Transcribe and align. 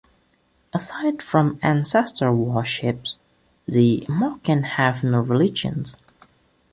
Aside 0.73 1.21
from 1.21 1.59
ancestor 1.61 2.33
worship, 2.33 3.03
the 3.67 4.03
Moken 4.09 4.63
have 4.63 5.03
no 5.03 5.19
religion. 5.19 5.85